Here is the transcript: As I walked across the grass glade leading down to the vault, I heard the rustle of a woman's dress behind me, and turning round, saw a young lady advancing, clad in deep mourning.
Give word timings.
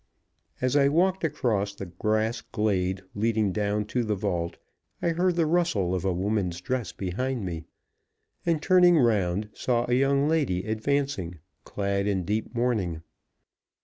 As 0.61 0.75
I 0.75 0.87
walked 0.87 1.23
across 1.23 1.75
the 1.75 1.85
grass 1.85 2.41
glade 2.41 3.03
leading 3.13 3.51
down 3.51 3.85
to 3.93 4.03
the 4.03 4.15
vault, 4.15 4.57
I 4.99 5.09
heard 5.09 5.35
the 5.35 5.45
rustle 5.45 5.93
of 5.93 6.03
a 6.03 6.11
woman's 6.11 6.59
dress 6.59 6.91
behind 6.91 7.45
me, 7.45 7.65
and 8.43 8.63
turning 8.63 8.97
round, 8.97 9.49
saw 9.53 9.85
a 9.87 9.93
young 9.93 10.27
lady 10.27 10.63
advancing, 10.63 11.37
clad 11.65 12.07
in 12.07 12.23
deep 12.25 12.55
mourning. 12.55 13.03